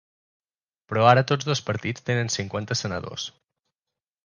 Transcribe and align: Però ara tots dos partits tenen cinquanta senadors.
Però 0.91 1.03
ara 1.09 1.23
tots 1.33 1.49
dos 1.51 1.61
partits 1.69 2.07
tenen 2.09 2.33
cinquanta 2.39 2.79
senadors. 2.83 3.29